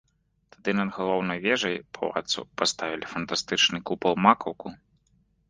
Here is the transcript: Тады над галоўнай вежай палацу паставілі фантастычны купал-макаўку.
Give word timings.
Тады 0.53 0.71
над 0.77 0.89
галоўнай 0.97 1.41
вежай 1.43 1.75
палацу 1.97 2.41
паставілі 2.63 3.05
фантастычны 3.13 3.77
купал-макаўку. 3.93 4.67